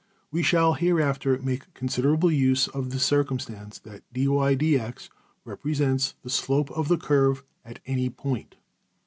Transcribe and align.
\textit{We 0.33 0.43
shall 0.43 0.73
hereafter 0.73 1.37
make 1.43 1.71
considerable 1.75 2.31
use 2.31 2.67
of 2.67 2.89
this 2.89 3.03
circumstance 3.03 3.77
that 3.77 4.01
$\dfrac{dy}{dx}$ 4.11 5.09
represents 5.45 6.15
the 6.23 6.29
slope 6.31 6.71
of 6.71 6.87
the 6.87 6.97
curve 6.97 7.43
at 7.63 7.81
any 7.85 8.09
point. 8.09 8.55